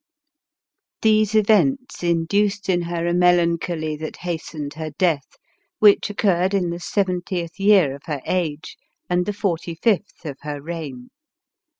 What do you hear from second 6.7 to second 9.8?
the seventieth year of her age, and the forty